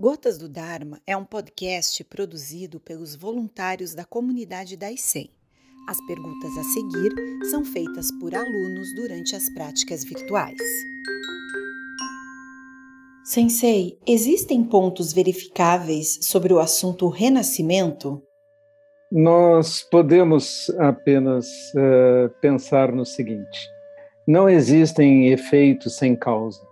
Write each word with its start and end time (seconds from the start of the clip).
Gotas 0.00 0.38
do 0.38 0.48
Dharma 0.48 1.00
é 1.04 1.16
um 1.16 1.24
podcast 1.24 2.04
produzido 2.04 2.78
pelos 2.78 3.16
voluntários 3.16 3.96
da 3.96 4.04
comunidade 4.04 4.76
da 4.76 4.92
ICEM. 4.92 5.28
As 5.88 5.98
perguntas 6.06 6.56
a 6.56 6.62
seguir 6.62 7.12
são 7.50 7.64
feitas 7.64 8.08
por 8.20 8.32
alunos 8.32 8.94
durante 8.94 9.34
as 9.34 9.52
práticas 9.52 10.04
virtuais. 10.04 10.56
Sensei, 13.24 13.98
existem 14.06 14.62
pontos 14.62 15.12
verificáveis 15.12 16.20
sobre 16.22 16.52
o 16.52 16.60
assunto 16.60 17.08
renascimento? 17.08 18.22
Nós 19.10 19.82
podemos 19.82 20.70
apenas 20.78 21.48
uh, 21.74 22.30
pensar 22.40 22.92
no 22.92 23.04
seguinte: 23.04 23.68
não 24.28 24.48
existem 24.48 25.32
efeitos 25.32 25.96
sem 25.96 26.14
causa. 26.14 26.67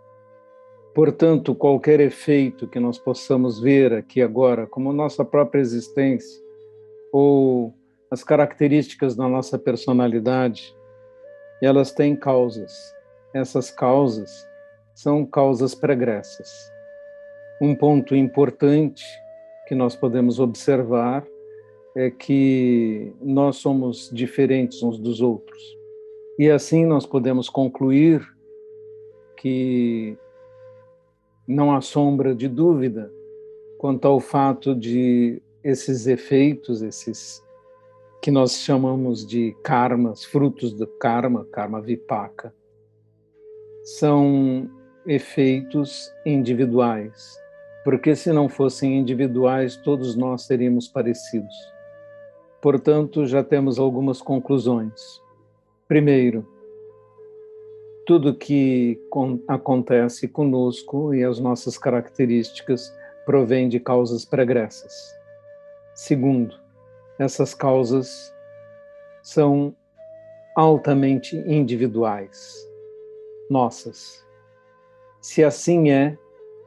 Portanto, 0.96 1.54
qualquer 1.54 2.00
efeito 2.00 2.66
que 2.66 2.80
nós 2.80 2.98
possamos 2.98 3.60
ver 3.60 3.92
aqui 3.92 4.22
agora, 4.22 4.66
como 4.66 4.94
nossa 4.94 5.26
própria 5.26 5.61
existência, 5.61 6.43
ou 7.12 7.75
as 8.11 8.25
características 8.25 9.14
da 9.14 9.29
nossa 9.29 9.58
personalidade, 9.58 10.74
elas 11.61 11.93
têm 11.93 12.16
causas. 12.16 12.72
Essas 13.35 13.71
causas 13.71 14.48
são 14.94 15.26
causas 15.26 15.74
pregressas. 15.74 16.48
Um 17.60 17.74
ponto 17.74 18.16
importante 18.16 19.04
que 19.68 19.74
nós 19.74 19.94
podemos 19.94 20.40
observar 20.40 21.26
é 21.94 22.10
que 22.10 23.13
nós 23.21 23.57
somos 23.57 24.08
diferentes 24.10 24.82
uns 24.82 24.99
dos 24.99 25.21
outros. 25.21 25.63
E 26.38 26.50
assim 26.50 26.86
nós 26.86 27.04
podemos 27.04 27.50
concluir 27.50 28.26
que 29.36 30.16
não 31.46 31.75
há 31.75 31.81
sombra 31.81 32.34
de 32.34 32.48
dúvida 32.48 33.12
quanto 33.78 34.09
ao 34.09 34.19
fato 34.19 34.75
de 34.75 35.41
esses 35.62 36.06
efeitos, 36.06 36.83
esses 36.83 37.44
que 38.22 38.30
nós 38.30 38.58
chamamos 38.58 39.25
de 39.25 39.55
karmas, 39.62 40.25
frutos 40.25 40.72
do 40.72 40.86
karma, 40.86 41.44
karma 41.53 41.80
vipaka, 41.80 42.53
são 43.84 44.69
efeitos 45.06 46.12
individuais, 46.25 47.36
porque 47.84 48.16
se 48.16 48.33
não 48.33 48.48
fossem 48.48 48.98
individuais, 48.98 49.77
todos 49.77 50.16
nós 50.16 50.42
seríamos 50.42 50.88
parecidos. 50.88 51.55
Portanto, 52.60 53.27
já 53.27 53.44
temos 53.44 53.78
algumas 53.78 54.20
conclusões. 54.20 55.22
Primeiro, 55.86 56.44
tudo 58.06 58.32
que 58.32 58.98
acontece 59.48 60.28
conosco 60.28 61.12
e 61.12 61.24
as 61.24 61.40
nossas 61.40 61.76
características 61.76 62.94
provém 63.26 63.68
de 63.68 63.80
causas 63.80 64.24
pregressas. 64.24 64.94
Segundo, 65.92 66.54
essas 67.18 67.52
causas 67.52 68.32
são 69.24 69.74
altamente 70.54 71.36
individuais, 71.36 72.54
nossas. 73.50 74.24
Se 75.20 75.42
assim 75.42 75.91
é, 75.91 76.16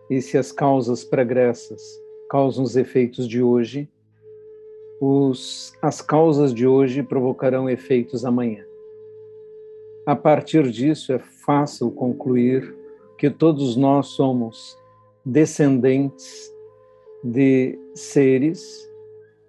e 0.09 0.21
se 0.21 0.37
as 0.37 0.51
causas 0.51 1.05
pregressas 1.05 1.81
causam 2.29 2.65
os 2.65 2.75
efeitos 2.75 3.25
de 3.27 3.41
hoje, 3.41 3.89
os, 4.99 5.73
as 5.81 6.01
causas 6.01 6.53
de 6.53 6.67
hoje 6.67 7.01
provocarão 7.01 7.69
efeitos 7.69 8.25
amanhã. 8.25 8.68
A 10.09 10.15
partir 10.15 10.71
disso, 10.71 11.13
é 11.13 11.19
fácil 11.19 11.91
concluir 11.91 12.75
que 13.15 13.29
todos 13.29 13.75
nós 13.75 14.07
somos 14.07 14.75
descendentes 15.23 16.52
de 17.23 17.77
seres 17.93 18.89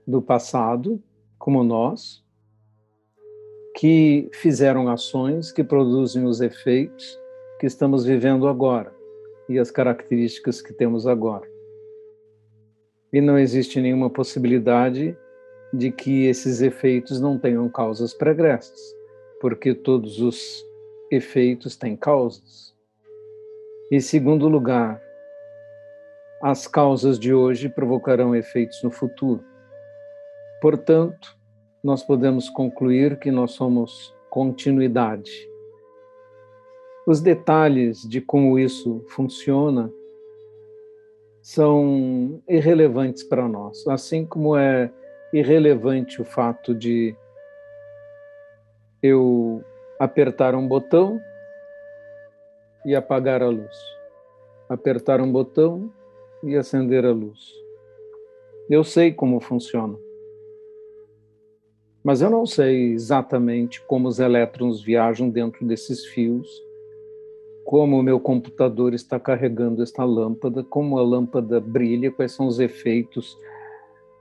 do 0.06 0.20
passado, 0.20 1.02
como 1.38 1.64
nós, 1.64 2.22
que 3.78 4.28
fizeram 4.34 4.90
ações 4.90 5.50
que 5.50 5.64
produzem 5.64 6.26
os 6.26 6.42
efeitos 6.42 7.18
que 7.58 7.64
estamos 7.64 8.04
vivendo 8.04 8.46
agora 8.46 8.94
e 9.48 9.58
as 9.58 9.70
características 9.70 10.60
que 10.60 10.74
temos 10.74 11.06
agora. 11.06 11.48
E 13.10 13.18
não 13.22 13.38
existe 13.38 13.80
nenhuma 13.80 14.10
possibilidade 14.10 15.16
de 15.72 15.90
que 15.90 16.26
esses 16.26 16.60
efeitos 16.60 17.18
não 17.18 17.38
tenham 17.38 17.66
causas 17.70 18.12
pregressas 18.12 18.99
porque 19.40 19.74
todos 19.74 20.20
os 20.20 20.64
efeitos 21.10 21.76
têm 21.76 21.96
causas. 21.96 22.76
Em 23.90 23.98
segundo 23.98 24.48
lugar, 24.48 25.02
as 26.42 26.66
causas 26.66 27.18
de 27.18 27.34
hoje 27.34 27.68
provocarão 27.68 28.36
efeitos 28.36 28.82
no 28.82 28.90
futuro. 28.90 29.42
Portanto, 30.60 31.36
nós 31.82 32.02
podemos 32.02 32.48
concluir 32.50 33.18
que 33.18 33.30
nós 33.30 33.52
somos 33.52 34.14
continuidade. 34.28 35.48
Os 37.06 37.20
detalhes 37.20 38.02
de 38.08 38.20
como 38.20 38.58
isso 38.58 39.02
funciona 39.08 39.90
são 41.42 42.42
irrelevantes 42.46 43.22
para 43.22 43.48
nós, 43.48 43.86
assim 43.88 44.24
como 44.24 44.56
é 44.56 44.92
irrelevante 45.32 46.20
o 46.20 46.24
fato 46.24 46.74
de 46.74 47.16
eu 49.02 49.64
apertar 49.98 50.54
um 50.54 50.66
botão 50.66 51.20
e 52.84 52.94
apagar 52.94 53.42
a 53.42 53.48
luz. 53.48 53.76
Apertar 54.68 55.20
um 55.20 55.30
botão 55.30 55.92
e 56.42 56.56
acender 56.56 57.04
a 57.04 57.12
luz. 57.12 57.38
Eu 58.68 58.84
sei 58.84 59.12
como 59.12 59.40
funciona. 59.40 59.98
Mas 62.02 62.22
eu 62.22 62.30
não 62.30 62.46
sei 62.46 62.92
exatamente 62.92 63.82
como 63.82 64.08
os 64.08 64.18
elétrons 64.18 64.82
viajam 64.82 65.28
dentro 65.28 65.66
desses 65.66 66.06
fios, 66.06 66.48
como 67.64 67.98
o 67.98 68.02
meu 68.02 68.18
computador 68.18 68.94
está 68.94 69.20
carregando 69.20 69.82
esta 69.82 70.02
lâmpada, 70.02 70.64
como 70.64 70.98
a 70.98 71.02
lâmpada 71.02 71.60
brilha, 71.60 72.10
quais 72.10 72.32
são 72.32 72.46
os 72.46 72.58
efeitos 72.58 73.36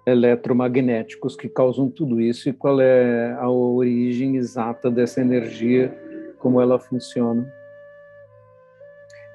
eletromagnéticos 0.10 1.36
que 1.36 1.50
causam 1.50 1.90
tudo 1.90 2.20
isso 2.20 2.50
e 2.50 2.54
qual 2.54 2.80
é 2.82 3.34
a 3.34 3.50
origem 3.50 4.36
exata 4.36 4.90
dessa 4.90 5.22
energia, 5.22 5.96
como 6.40 6.62
ela 6.62 6.80
funciona. 6.80 7.52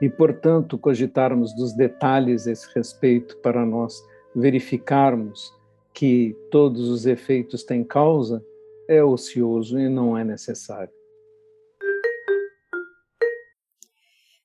E, 0.01 0.09
portanto, 0.09 0.77
cogitarmos 0.77 1.55
dos 1.55 1.73
detalhes 1.73 2.47
a 2.47 2.53
esse 2.53 2.67
respeito 2.75 3.37
para 3.39 3.65
nós 3.65 4.03
verificarmos 4.35 5.53
que 5.93 6.37
todos 6.51 6.89
os 6.89 7.07
efeitos 7.07 7.63
têm 7.63 7.85
causa 7.85 8.45
é 8.89 9.03
ocioso 9.03 9.79
e 9.79 9.89
não 9.89 10.19
é 10.19 10.25
necessário. 10.25 10.93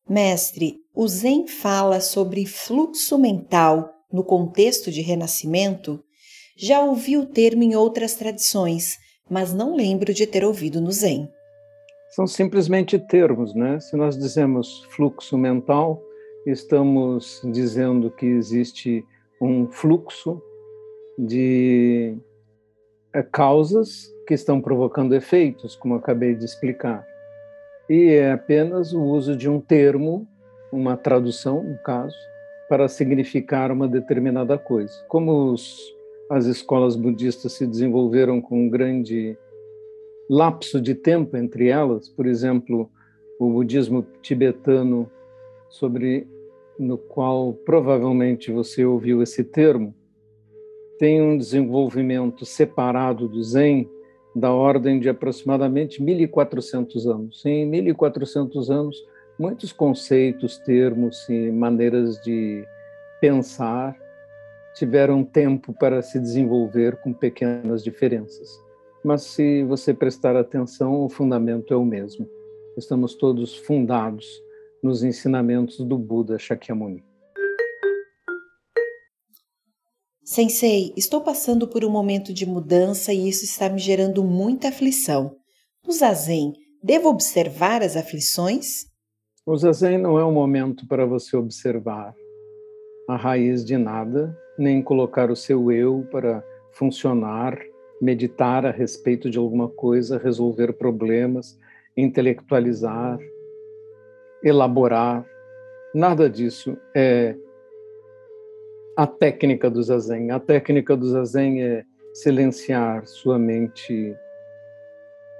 Mestre, 0.08 0.82
o 0.94 1.08
Zen 1.08 1.48
fala 1.48 2.02
sobre 2.02 2.46
fluxo 2.46 3.18
mental 3.18 3.94
no 4.12 4.24
contexto 4.24 4.92
de 4.92 5.02
renascimento 5.02 6.04
já 6.62 6.82
ouvi 6.82 7.18
o 7.18 7.26
termo 7.26 7.64
em 7.64 7.74
outras 7.74 8.16
tradições, 8.16 8.98
mas 9.30 9.54
não 9.54 9.78
lembro 9.78 10.14
de 10.14 10.28
ter 10.28 10.44
ouvido 10.44 10.82
no 10.82 10.92
Zen. 10.92 11.32
São 12.10 12.28
simplesmente 12.28 13.00
termos, 13.00 13.56
né? 13.56 13.80
Se 13.80 13.96
nós 13.96 14.18
dizemos 14.18 14.84
fluxo 14.90 15.38
mental, 15.38 16.04
estamos 16.46 17.42
dizendo 17.46 18.12
que 18.12 18.26
existe 18.26 19.06
um 19.42 19.68
fluxo 19.68 20.42
de 21.18 22.18
eh, 23.14 23.24
causas 23.24 24.12
que 24.28 24.34
estão 24.34 24.60
provocando 24.60 25.16
efeitos, 25.16 25.78
como 25.78 25.96
acabei 25.96 26.36
de 26.36 26.44
explicar. 26.44 27.08
E 27.90 28.12
é 28.16 28.34
apenas 28.34 28.92
o 28.92 29.02
uso 29.02 29.34
de 29.34 29.50
um 29.50 29.62
termo, 29.62 30.28
uma 30.74 30.98
tradução, 30.98 31.64
no 31.64 31.78
caso, 31.84 32.18
para 32.68 32.90
significar 32.90 33.72
uma 33.72 33.88
determinada 33.88 34.58
coisa. 34.58 34.94
Como 35.08 35.54
os 35.54 35.98
as 36.30 36.46
escolas 36.46 36.96
budistas 36.96 37.54
se 37.54 37.66
desenvolveram 37.66 38.40
com 38.40 38.66
um 38.66 38.70
grande 38.70 39.38
lapso 40.30 40.80
de 40.80 40.94
tempo 40.94 41.36
entre 41.36 41.70
elas, 41.70 42.08
por 42.08 42.28
exemplo, 42.28 42.90
o 43.40 43.50
budismo 43.50 44.06
tibetano, 44.22 45.10
sobre 45.70 46.28
no 46.78 46.98
qual 46.98 47.54
provavelmente 47.54 48.52
você 48.52 48.86
ouviu 48.86 49.22
esse 49.22 49.44
termo, 49.44 49.94
tem 50.98 51.22
um 51.22 51.38
desenvolvimento 51.38 52.46
separado 52.46 53.28
do 53.28 53.44
Zen 53.44 53.90
da 54.36 54.52
ordem 54.52 55.00
de 55.00 55.10
aproximadamente 55.10 56.02
1400 56.02 57.08
anos. 57.08 57.46
Em 57.46 57.66
1400 57.66 58.70
anos, 58.70 58.98
muitos 59.38 59.72
conceitos, 59.72 60.58
termos 60.60 61.28
e 61.30 61.52
maneiras 61.52 62.22
de 62.22 62.64
pensar 63.20 63.96
tiveram 64.76 65.24
tempo 65.24 65.74
para 65.74 66.02
se 66.02 66.20
desenvolver 66.20 67.02
com 67.02 67.14
pequenas 67.14 67.84
diferenças. 67.84 68.50
Mas 69.04 69.24
se 69.24 69.64
você 69.64 69.94
prestar 69.94 70.36
atenção, 70.36 71.04
o 71.04 71.10
fundamento 71.10 71.74
é 71.74 71.78
o 71.78 71.86
mesmo. 71.86 72.28
Estamos 72.78 73.16
todos 73.16 73.56
fundados 73.56 74.26
nos 74.84 75.04
ensinamentos 75.04 75.78
do 75.80 75.98
Buda 75.98 76.38
Shakyamuni. 76.38 77.04
Sensei, 80.24 80.94
estou 80.96 81.22
passando 81.22 81.68
por 81.68 81.84
um 81.84 81.90
momento 81.90 82.32
de 82.32 82.46
mudança 82.46 83.12
e 83.12 83.28
isso 83.28 83.44
está 83.44 83.68
me 83.68 83.80
gerando 83.80 84.24
muita 84.24 84.70
aflição. 84.70 85.36
No 85.86 85.92
zazen, 85.92 86.54
devo 86.84 87.10
observar 87.10 87.82
as 87.82 87.96
aflições? 87.96 88.86
O 89.44 89.58
zazen 89.58 89.98
não 89.98 90.20
é 90.20 90.24
um 90.24 90.32
momento 90.32 90.88
para 90.88 91.06
você 91.06 91.36
observar 91.36 92.14
a 93.10 93.16
raiz 93.16 93.66
de 93.66 93.76
nada, 93.76 94.38
nem 94.60 94.84
colocar 94.84 95.32
o 95.32 95.36
seu 95.36 95.72
eu 95.72 96.06
para 96.12 96.44
funcionar, 96.72 97.58
meditar 98.02 98.66
a 98.66 98.72
respeito 98.72 99.30
de 99.30 99.38
alguma 99.38 99.70
coisa, 99.70 100.18
resolver 100.18 100.74
problemas, 100.74 101.58
intelectualizar, 101.96 103.18
elaborar. 104.44 105.26
Nada 105.96 106.30
disso 106.30 106.78
é 106.94 107.36
a 108.98 109.08
técnica 109.08 109.70
do 109.70 109.82
zazen. 109.82 110.32
A 110.32 110.40
técnica 110.40 110.96
do 110.96 111.08
zazen 111.08 111.64
é 111.64 111.84
silenciar 112.14 113.08
sua 113.08 113.40
mente 113.40 114.14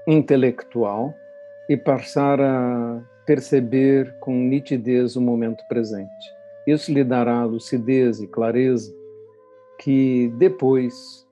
intelectual 0.06 1.14
e 1.68 1.76
passar 1.76 2.40
a 2.40 3.02
perceber 3.26 4.16
com 4.18 4.34
nitidez 4.34 5.14
o 5.14 5.20
momento 5.20 5.62
presente. 5.68 6.40
Isso 6.66 6.92
lhe 6.92 7.04
dará 7.04 7.44
lucidez 7.44 8.20
e 8.20 8.26
clareza 8.26 8.99
que 9.80 10.28
depois, 10.36 11.26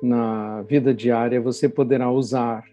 na 0.00 0.62
vida 0.62 0.94
diária, 0.94 1.40
você 1.40 1.68
poderá 1.68 2.08
usar 2.08 2.64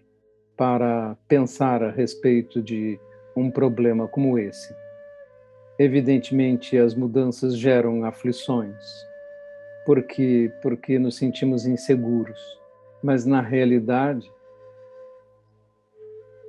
para 0.56 1.16
pensar 1.26 1.82
a 1.82 1.90
respeito 1.90 2.62
de 2.62 2.98
um 3.34 3.50
problema 3.50 4.06
como 4.06 4.38
esse. 4.38 4.72
Evidentemente, 5.76 6.78
as 6.78 6.94
mudanças 6.94 7.58
geram 7.58 8.04
aflições, 8.04 8.76
porque 9.84 10.52
porque 10.62 11.00
nos 11.00 11.16
sentimos 11.16 11.66
inseguros, 11.66 12.38
mas 13.02 13.26
na 13.26 13.40
realidade 13.40 14.30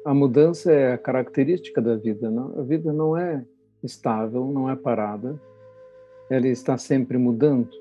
a 0.05 0.13
mudança 0.13 0.71
é 0.71 0.93
a 0.93 0.97
característica 0.97 1.81
da 1.81 1.95
vida. 1.95 2.29
Não? 2.29 2.59
A 2.59 2.61
vida 2.61 2.93
não 2.93 3.17
é 3.17 3.43
estável, 3.83 4.45
não 4.45 4.69
é 4.69 4.75
parada, 4.75 5.41
ela 6.29 6.47
está 6.47 6.77
sempre 6.77 7.17
mudando. 7.17 7.80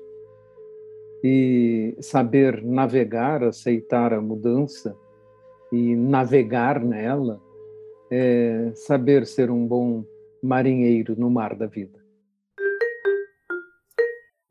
E 1.23 1.95
saber 1.99 2.63
navegar, 2.63 3.43
aceitar 3.43 4.13
a 4.13 4.21
mudança 4.21 4.95
e 5.71 5.95
navegar 5.95 6.83
nela, 6.83 7.39
é 8.11 8.71
saber 8.75 9.25
ser 9.25 9.49
um 9.51 9.65
bom 9.65 10.03
marinheiro 10.41 11.15
no 11.17 11.29
mar 11.29 11.55
da 11.55 11.67
vida. 11.67 12.01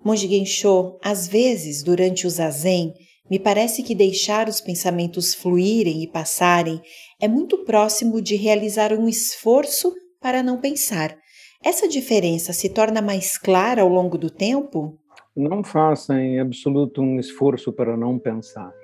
Monge 0.02 0.26
Gensho, 0.28 0.98
às 1.02 1.28
vezes, 1.28 1.82
durante 1.82 2.26
o 2.26 2.30
zazen, 2.30 2.94
me 3.30 3.38
parece 3.38 3.82
que 3.82 3.94
deixar 3.94 4.48
os 4.48 4.60
pensamentos 4.60 5.34
fluírem 5.34 6.02
e 6.02 6.10
passarem 6.10 6.80
é 7.20 7.28
muito 7.28 7.64
próximo 7.64 8.20
de 8.20 8.34
realizar 8.34 8.92
um 8.92 9.08
esforço 9.08 9.94
para 10.20 10.42
não 10.42 10.60
pensar. 10.60 11.16
Essa 11.62 11.86
diferença 11.86 12.52
se 12.52 12.70
torna 12.70 13.02
mais 13.02 13.36
clara 13.38 13.82
ao 13.82 13.88
longo 13.88 14.16
do 14.16 14.30
tempo? 14.30 14.99
Não 15.36 15.62
faça 15.62 16.20
em 16.20 16.40
absoluto 16.40 17.00
um 17.00 17.18
esforço 17.20 17.72
para 17.72 17.96
não 17.96 18.18
pensar. 18.18 18.74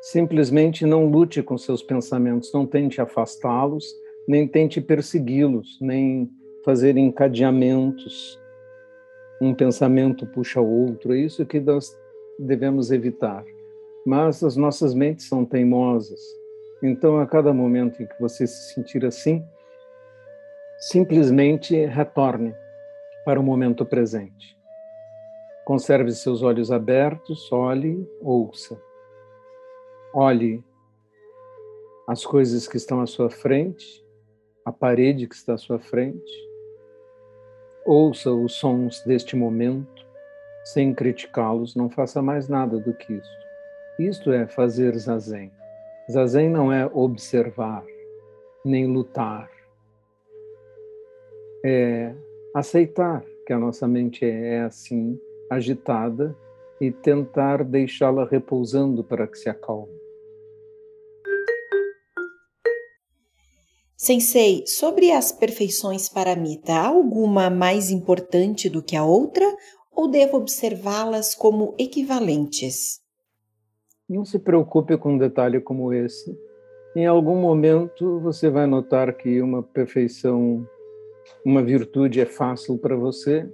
Simplesmente 0.00 0.86
não 0.86 1.04
lute 1.04 1.42
com 1.42 1.58
seus 1.58 1.82
pensamentos, 1.82 2.50
não 2.54 2.66
tente 2.66 2.98
afastá-los, 2.98 3.84
nem 4.26 4.48
tente 4.48 4.80
persegui-los, 4.80 5.78
nem 5.82 6.30
fazer 6.64 6.96
encadeamentos. 6.96 8.40
Um 9.38 9.54
pensamento 9.54 10.26
puxa 10.26 10.62
o 10.62 10.88
outro, 10.88 11.12
é 11.12 11.18
isso 11.18 11.44
que 11.44 11.60
nós 11.60 11.94
devemos 12.38 12.90
evitar. 12.90 13.44
Mas 14.06 14.42
as 14.42 14.56
nossas 14.56 14.94
mentes 14.94 15.28
são 15.28 15.44
teimosas. 15.44 16.20
Então, 16.82 17.18
a 17.18 17.26
cada 17.26 17.52
momento 17.52 18.02
em 18.02 18.06
que 18.06 18.18
você 18.18 18.46
se 18.46 18.72
sentir 18.72 19.04
assim, 19.04 19.44
simplesmente 20.78 21.84
retorne 21.84 22.54
para 23.28 23.38
o 23.38 23.42
momento 23.42 23.84
presente. 23.84 24.58
Conserve 25.66 26.10
seus 26.12 26.40
olhos 26.40 26.72
abertos, 26.72 27.52
olhe, 27.52 28.08
ouça. 28.22 28.80
Olhe 30.14 30.64
as 32.08 32.24
coisas 32.24 32.66
que 32.66 32.78
estão 32.78 33.02
à 33.02 33.06
sua 33.06 33.28
frente 33.28 34.02
a 34.64 34.72
parede 34.72 35.26
que 35.26 35.34
está 35.34 35.52
à 35.52 35.58
sua 35.58 35.78
frente. 35.78 36.32
Ouça 37.84 38.32
os 38.32 38.54
sons 38.54 39.02
deste 39.04 39.36
momento, 39.36 40.06
sem 40.64 40.94
criticá-los, 40.94 41.76
não 41.76 41.90
faça 41.90 42.22
mais 42.22 42.48
nada 42.48 42.78
do 42.78 42.94
que 42.94 43.12
isto. 43.12 43.46
Isto 43.98 44.32
é 44.32 44.46
fazer 44.46 44.96
zazen. 44.96 45.52
Zazen 46.10 46.48
não 46.48 46.72
é 46.72 46.86
observar, 46.86 47.84
nem 48.64 48.86
lutar. 48.86 49.50
É 51.62 52.14
aceitar 52.58 53.24
que 53.46 53.52
a 53.52 53.58
nossa 53.58 53.88
mente 53.88 54.24
é 54.24 54.60
assim, 54.60 55.18
agitada, 55.50 56.36
e 56.80 56.92
tentar 56.92 57.64
deixá-la 57.64 58.24
repousando 58.24 59.02
para 59.02 59.26
que 59.26 59.36
se 59.36 59.48
acalme. 59.48 59.92
Sensei, 63.96 64.64
sobre 64.64 65.10
as 65.10 65.32
perfeições 65.32 66.08
paramita, 66.08 66.72
há 66.72 66.86
alguma 66.86 67.50
mais 67.50 67.90
importante 67.90 68.68
do 68.68 68.80
que 68.80 68.94
a 68.94 69.04
outra 69.04 69.44
ou 69.90 70.08
devo 70.08 70.36
observá-las 70.36 71.34
como 71.34 71.74
equivalentes? 71.76 73.00
Não 74.08 74.24
se 74.24 74.38
preocupe 74.38 74.96
com 74.96 75.14
um 75.14 75.18
detalhe 75.18 75.60
como 75.60 75.92
esse. 75.92 76.38
Em 76.94 77.06
algum 77.06 77.40
momento 77.40 78.20
você 78.20 78.48
vai 78.48 78.66
notar 78.66 79.12
que 79.16 79.42
uma 79.42 79.64
perfeição, 79.64 80.64
uma 81.44 81.62
virtude 81.62 82.20
é 82.20 82.26
fácil 82.26 82.78
para 82.78 82.96
você. 82.96 83.48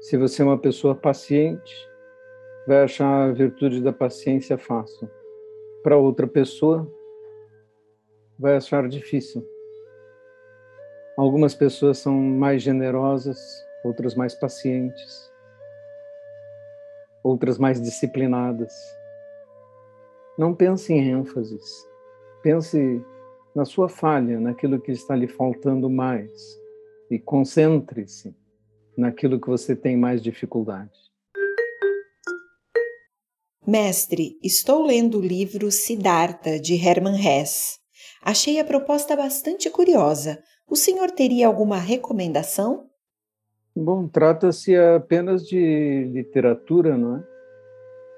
Se 0.00 0.16
você 0.16 0.42
é 0.42 0.44
uma 0.44 0.58
pessoa 0.58 0.94
paciente, 0.94 1.74
vai 2.66 2.82
achar 2.82 3.28
a 3.28 3.32
virtude 3.32 3.82
da 3.82 3.92
paciência 3.92 4.56
fácil. 4.56 5.10
Para 5.82 5.96
outra 5.96 6.26
pessoa, 6.26 6.90
vai 8.38 8.56
achar 8.56 8.88
difícil. 8.88 9.44
Algumas 11.16 11.54
pessoas 11.54 11.98
são 11.98 12.14
mais 12.14 12.62
generosas, 12.62 13.38
outras 13.84 14.14
mais 14.14 14.34
pacientes, 14.34 15.32
outras 17.24 17.58
mais 17.58 17.80
disciplinadas. 17.80 18.72
Não 20.38 20.54
pense 20.54 20.92
em 20.92 21.10
ênfases. 21.10 21.88
Pense 22.42 23.04
na 23.58 23.64
sua 23.64 23.88
falha, 23.88 24.38
naquilo 24.38 24.80
que 24.80 24.92
está 24.92 25.16
lhe 25.16 25.26
faltando 25.26 25.90
mais 25.90 26.30
e 27.10 27.18
concentre-se 27.18 28.32
naquilo 28.96 29.40
que 29.40 29.48
você 29.48 29.74
tem 29.74 29.96
mais 29.96 30.22
dificuldade. 30.22 30.92
Mestre, 33.66 34.38
estou 34.44 34.86
lendo 34.86 35.18
o 35.18 35.20
livro 35.20 35.72
Siddhartha 35.72 36.60
de 36.60 36.74
Hermann 36.74 37.18
Hesse. 37.18 37.78
Achei 38.22 38.60
a 38.60 38.64
proposta 38.64 39.16
bastante 39.16 39.68
curiosa. 39.68 40.40
O 40.70 40.76
senhor 40.76 41.10
teria 41.10 41.48
alguma 41.48 41.78
recomendação? 41.78 42.86
Bom, 43.74 44.06
trata-se 44.06 44.76
apenas 44.76 45.44
de 45.44 46.04
literatura, 46.12 46.96
não 46.96 47.16
é? 47.16 47.24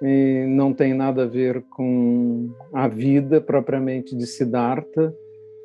E 0.02 0.46
não 0.48 0.74
tem 0.74 0.92
nada 0.92 1.22
a 1.22 1.26
ver 1.26 1.62
com 1.70 2.54
a 2.74 2.86
vida 2.88 3.40
propriamente 3.40 4.14
de 4.14 4.26
Siddhartha 4.26 5.14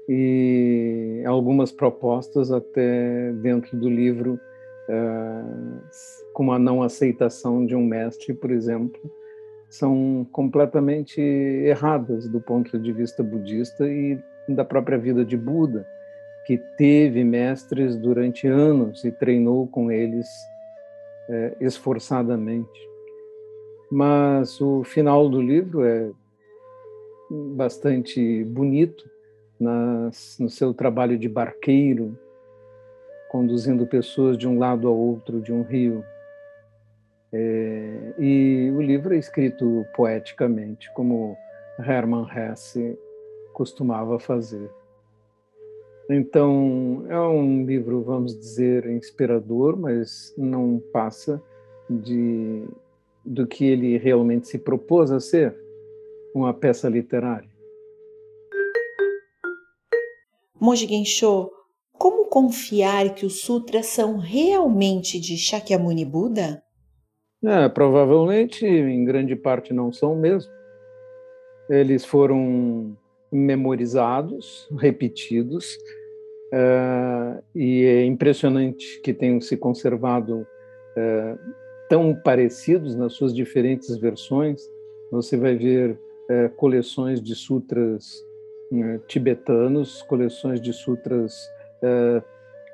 e 0.07 1.23
algumas 1.25 1.71
propostas 1.71 2.51
até 2.51 3.31
dentro 3.33 3.77
do 3.77 3.89
livro, 3.89 4.39
como 6.33 6.51
a 6.51 6.59
não 6.59 6.83
aceitação 6.83 7.65
de 7.65 7.75
um 7.75 7.83
mestre, 7.83 8.33
por 8.33 8.51
exemplo, 8.51 8.99
são 9.69 10.25
completamente 10.31 11.19
erradas 11.19 12.27
do 12.29 12.39
ponto 12.39 12.77
de 12.77 12.91
vista 12.91 13.23
budista 13.23 13.87
e 13.87 14.19
da 14.47 14.63
própria 14.63 14.97
vida 14.97 15.25
de 15.25 15.35
Buda, 15.35 15.87
que 16.45 16.57
teve 16.77 17.23
mestres 17.23 17.95
durante 17.97 18.47
anos 18.47 19.03
e 19.03 19.11
treinou 19.11 19.67
com 19.67 19.91
eles 19.91 20.27
é, 21.27 21.57
esforçadamente. 21.59 22.87
Mas 23.91 24.61
o 24.61 24.83
final 24.83 25.27
do 25.27 25.41
livro 25.41 25.83
é 25.83 26.11
bastante 27.55 28.43
bonito 28.43 29.14
nas, 29.59 30.37
no 30.39 30.49
seu 30.49 30.73
trabalho 30.73 31.17
de 31.17 31.29
barqueiro, 31.29 32.17
conduzindo 33.29 33.85
pessoas 33.85 34.37
de 34.37 34.47
um 34.47 34.57
lado 34.57 34.87
ao 34.87 34.95
outro 34.95 35.41
de 35.41 35.51
um 35.51 35.61
rio 35.61 36.03
é, 37.37 38.13
e 38.17 38.71
o 38.73 38.81
livro 38.81 39.13
é 39.13 39.17
escrito 39.17 39.85
poeticamente, 39.93 40.89
como 40.93 41.37
Hermann 41.77 42.25
Hesse 42.33 42.97
costumava 43.51 44.17
fazer. 44.17 44.69
Então, 46.09 47.05
é 47.09 47.19
um 47.19 47.65
livro, 47.65 48.01
vamos 48.03 48.39
dizer, 48.39 48.85
inspirador, 48.85 49.75
mas 49.75 50.33
não 50.37 50.81
passa 50.93 51.43
de 51.89 52.63
do 53.25 53.45
que 53.45 53.65
ele 53.65 53.97
realmente 53.97 54.47
se 54.47 54.59
propôs 54.59 55.11
a 55.11 55.19
ser, 55.19 55.53
uma 56.33 56.53
peça 56.53 56.87
literária. 56.87 57.49
Monge 60.65 60.87
Gensho, 60.87 61.51
como 61.93 62.25
confiar 62.25 63.13
que 63.13 63.23
os 63.23 63.41
sutras 63.41 63.85
são 63.85 64.17
realmente 64.17 65.19
de 65.19 65.37
Shakyamuni 65.37 66.03
Buda? 66.03 66.63
É, 67.43 67.69
provavelmente, 67.69 68.65
em 68.65 69.05
grande 69.05 69.35
parte, 69.35 69.71
não 69.71 69.93
são 69.93 70.15
mesmo. 70.15 70.51
Eles 71.69 72.03
foram 72.03 72.97
memorizados, 73.31 74.67
repetidos, 74.79 75.75
uh, 76.51 77.43
e 77.53 77.85
é 77.85 78.03
impressionante 78.03 78.99
que 79.01 79.13
tenham 79.13 79.39
se 79.39 79.55
conservado 79.55 80.39
uh, 80.39 81.39
tão 81.87 82.15
parecidos 82.23 82.95
nas 82.95 83.13
suas 83.13 83.35
diferentes 83.35 83.95
versões. 83.97 84.63
Você 85.11 85.37
vai 85.37 85.55
ver 85.55 85.91
uh, 85.91 86.49
coleções 86.55 87.21
de 87.21 87.35
sutras 87.35 88.15
né, 88.75 88.99
tibetanos, 89.07 90.01
coleções 90.03 90.61
de 90.61 90.73
sutras 90.73 91.49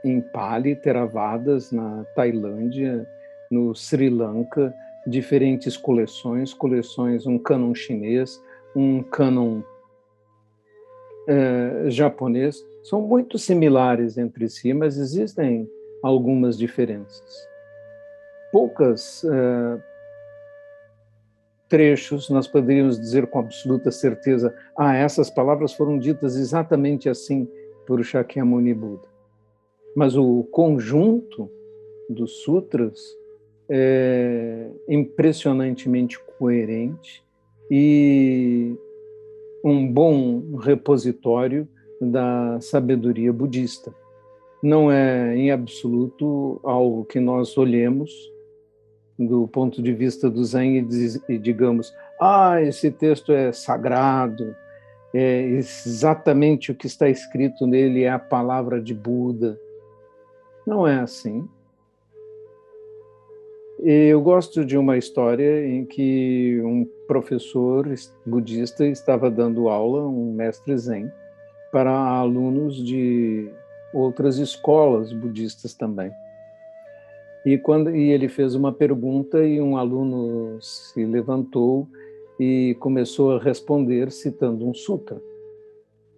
em 0.03 0.21
Pali, 0.21 0.75
Theravadas, 0.75 1.71
na 1.71 2.05
Tailândia, 2.15 3.07
no 3.49 3.75
Sri 3.75 4.09
Lanka, 4.09 4.73
diferentes 5.05 5.75
coleções, 5.75 6.53
coleções, 6.53 7.25
um 7.25 7.37
cânon 7.37 7.73
chinês, 7.75 8.41
um 8.75 9.03
cânon 9.03 9.61
é, 11.27 11.89
japonês 11.89 12.65
são 12.83 13.01
muito 13.01 13.37
similares 13.37 14.17
entre 14.17 14.49
si, 14.49 14.73
mas 14.73 14.97
existem 14.97 15.69
algumas 16.01 16.57
diferenças. 16.57 17.47
Poucas 18.51 19.23
é, 19.23 19.79
trechos 21.71 22.29
nós 22.29 22.49
poderíamos 22.49 22.99
dizer 22.99 23.25
com 23.27 23.39
absoluta 23.39 23.89
certeza: 23.89 24.53
ah, 24.77 24.93
essas 24.93 25.29
palavras 25.29 25.73
foram 25.73 25.97
ditas 25.97 26.35
exatamente 26.35 27.07
assim 27.07 27.47
por 27.87 28.03
Shakyamuni 28.03 28.73
Buda. 28.73 29.07
Mas 29.95 30.17
o 30.17 30.43
conjunto 30.51 31.49
dos 32.09 32.43
sutras 32.43 32.99
é 33.69 34.69
impressionantemente 34.87 36.19
coerente 36.37 37.23
e 37.69 38.75
um 39.63 39.87
bom 39.91 40.57
repositório 40.57 41.67
da 42.01 42.59
sabedoria 42.59 43.31
budista. 43.31 43.93
Não 44.61 44.91
é, 44.91 45.35
em 45.35 45.51
absoluto, 45.51 46.59
algo 46.63 47.05
que 47.05 47.19
nós 47.19 47.57
olhemos 47.57 48.30
do 49.25 49.47
ponto 49.47 49.81
de 49.81 49.93
vista 49.93 50.29
do 50.29 50.43
Zen 50.43 50.77
e, 50.77 50.81
diz, 50.81 51.21
e 51.27 51.37
digamos: 51.37 51.93
ah, 52.19 52.61
esse 52.61 52.91
texto 52.91 53.31
é 53.31 53.51
sagrado, 53.51 54.55
é 55.13 55.41
exatamente 55.41 56.71
o 56.71 56.75
que 56.75 56.87
está 56.87 57.09
escrito 57.09 57.67
nele 57.67 58.03
é 58.03 58.09
a 58.09 58.19
palavra 58.19 58.81
de 58.81 58.93
Buda. 58.93 59.59
Não 60.65 60.87
é 60.87 60.99
assim. 60.99 61.47
Eu 63.83 64.21
gosto 64.21 64.63
de 64.63 64.77
uma 64.77 64.95
história 64.95 65.65
em 65.65 65.83
que 65.85 66.61
um 66.63 66.87
professor 67.07 67.91
budista 68.23 68.85
estava 68.85 69.29
dando 69.29 69.69
aula, 69.69 70.07
um 70.07 70.31
mestre 70.31 70.77
zen, 70.77 71.11
para 71.71 71.91
alunos 71.91 72.75
de 72.75 73.49
outras 73.91 74.37
escolas 74.37 75.11
budistas 75.11 75.73
também. 75.73 76.11
E 77.45 77.57
quando 77.57 77.95
e 77.95 78.11
ele 78.11 78.29
fez 78.29 78.55
uma 78.55 78.71
pergunta 78.71 79.43
e 79.43 79.59
um 79.59 79.77
aluno 79.77 80.61
se 80.61 81.03
levantou 81.05 81.87
e 82.39 82.75
começou 82.79 83.31
a 83.31 83.39
responder 83.39 84.11
citando 84.11 84.67
um 84.67 84.73
sutra. 84.73 85.21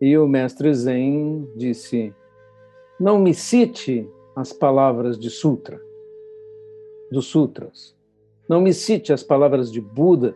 E 0.01 0.17
o 0.17 0.27
mestre 0.27 0.73
Zen 0.73 1.47
disse: 1.55 2.13
"Não 2.99 3.19
me 3.19 3.33
cite 3.33 4.07
as 4.35 4.51
palavras 4.51 5.17
de 5.17 5.29
sutra 5.29 5.79
dos 7.13 7.27
sutras. 7.27 7.95
Não 8.49 8.59
me 8.59 8.73
cite 8.73 9.13
as 9.13 9.23
palavras 9.23 9.71
de 9.71 9.79
Buda, 9.79 10.35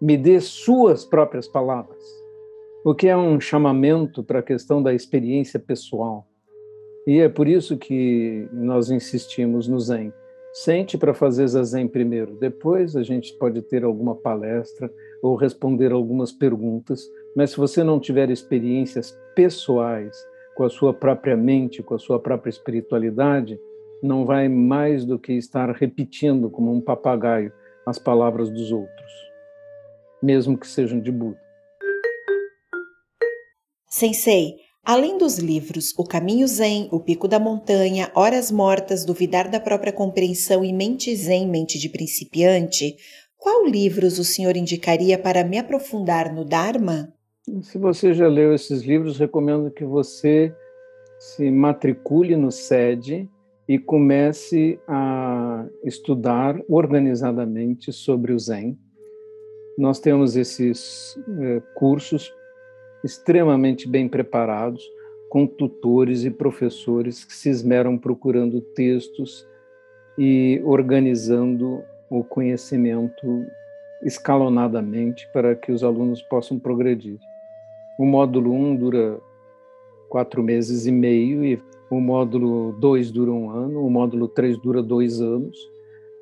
me 0.00 0.16
dê 0.16 0.40
suas 0.40 1.04
próprias 1.04 1.46
palavras, 1.46 2.02
o 2.84 2.94
que 2.94 3.08
é 3.08 3.16
um 3.16 3.38
chamamento 3.38 4.22
para 4.22 4.38
a 4.38 4.42
questão 4.42 4.82
da 4.82 4.94
experiência 4.94 5.58
pessoal. 5.58 6.26
E 7.06 7.20
é 7.20 7.28
por 7.28 7.46
isso 7.46 7.76
que 7.76 8.48
nós 8.52 8.90
insistimos 8.90 9.68
no 9.68 9.78
Zen. 9.78 10.12
Sente 10.54 10.96
para 10.96 11.12
fazer 11.12 11.48
zazen 11.48 11.88
primeiro, 11.88 12.36
depois 12.36 12.94
a 12.94 13.02
gente 13.02 13.34
pode 13.34 13.60
ter 13.60 13.82
alguma 13.82 14.14
palestra 14.14 14.88
ou 15.20 15.34
responder 15.34 15.90
algumas 15.90 16.30
perguntas, 16.30 17.10
mas 17.34 17.50
se 17.50 17.56
você 17.56 17.82
não 17.82 17.98
tiver 17.98 18.30
experiências 18.30 19.18
pessoais 19.34 20.16
com 20.54 20.62
a 20.62 20.70
sua 20.70 20.94
própria 20.94 21.36
mente, 21.36 21.82
com 21.82 21.94
a 21.94 21.98
sua 21.98 22.20
própria 22.20 22.50
espiritualidade, 22.50 23.58
não 24.00 24.24
vai 24.24 24.48
mais 24.48 25.04
do 25.04 25.18
que 25.18 25.32
estar 25.32 25.70
repetindo 25.72 26.48
como 26.48 26.72
um 26.72 26.80
papagaio 26.80 27.52
as 27.84 27.98
palavras 27.98 28.48
dos 28.48 28.70
outros, 28.70 29.12
mesmo 30.22 30.56
que 30.56 30.68
sejam 30.68 31.00
de 31.00 31.10
Buda. 31.10 31.40
Sensei, 33.88 34.56
além 34.84 35.16
dos 35.16 35.38
livros 35.38 35.94
O 35.96 36.04
Caminho 36.04 36.46
Zen, 36.46 36.88
O 36.92 37.00
Pico 37.00 37.26
da 37.26 37.38
Montanha, 37.38 38.10
Horas 38.14 38.50
Mortas, 38.50 39.04
Duvidar 39.04 39.50
da 39.50 39.58
Própria 39.58 39.92
Compreensão 39.92 40.64
e 40.64 40.72
Mente 40.72 41.14
Zen, 41.16 41.48
Mente 41.48 41.78
de 41.78 41.88
Principiante, 41.88 42.96
qual 43.44 43.66
livros 43.66 44.18
o 44.18 44.24
senhor 44.24 44.56
indicaria 44.56 45.18
para 45.18 45.44
me 45.44 45.58
aprofundar 45.58 46.34
no 46.34 46.46
Dharma? 46.46 47.12
Se 47.60 47.76
você 47.76 48.14
já 48.14 48.26
leu 48.26 48.54
esses 48.54 48.82
livros, 48.82 49.18
recomendo 49.18 49.70
que 49.70 49.84
você 49.84 50.54
se 51.18 51.50
matricule 51.50 52.36
no 52.36 52.50
SED 52.50 53.28
e 53.68 53.78
comece 53.78 54.80
a 54.88 55.66
estudar 55.84 56.58
organizadamente 56.68 57.92
sobre 57.92 58.32
o 58.32 58.38
Zen. 58.38 58.78
Nós 59.76 60.00
temos 60.00 60.36
esses 60.36 61.14
eh, 61.40 61.62
cursos 61.74 62.32
extremamente 63.04 63.86
bem 63.86 64.08
preparados, 64.08 64.82
com 65.28 65.46
tutores 65.46 66.24
e 66.24 66.30
professores 66.30 67.24
que 67.24 67.34
se 67.34 67.50
esmeram 67.50 67.98
procurando 67.98 68.60
textos 68.60 69.46
e 70.16 70.60
organizando 70.64 71.82
o 72.08 72.24
conhecimento 72.24 73.44
escalonadamente 74.02 75.28
para 75.32 75.54
que 75.54 75.72
os 75.72 75.82
alunos 75.82 76.22
possam 76.22 76.58
progredir. 76.58 77.18
O 77.98 78.06
módulo 78.06 78.52
1 78.52 78.66
um 78.66 78.76
dura 78.76 79.20
quatro 80.08 80.42
meses 80.42 80.86
e 80.86 80.92
meio 80.92 81.44
e 81.44 81.60
o 81.90 82.00
módulo 82.00 82.72
2 82.78 83.10
dura 83.10 83.30
um 83.30 83.50
ano, 83.50 83.84
o 83.84 83.90
módulo 83.90 84.28
3 84.28 84.58
dura 84.58 84.82
dois 84.82 85.20
anos. 85.20 85.56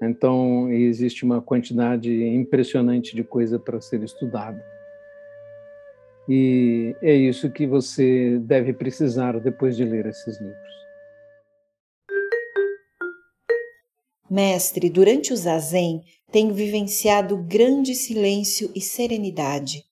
Então, 0.02 0.68
existe 0.70 1.24
uma 1.24 1.40
quantidade 1.40 2.10
impressionante 2.10 3.14
de 3.14 3.22
coisa 3.22 3.58
para 3.58 3.80
ser 3.80 4.02
estudada. 4.02 4.71
E 6.34 6.96
é 7.02 7.14
isso 7.14 7.50
que 7.50 7.66
você 7.66 8.38
deve 8.38 8.72
precisar 8.72 9.38
depois 9.38 9.76
de 9.76 9.84
ler 9.84 10.06
esses 10.06 10.40
livros. 10.40 10.72
Mestre, 14.30 14.88
durante 14.88 15.30
o 15.30 15.36
zazen, 15.36 16.00
tenho 16.30 16.54
vivenciado 16.54 17.36
grande 17.36 17.94
silêncio 17.94 18.70
e 18.74 18.80
serenidade. 18.80 19.84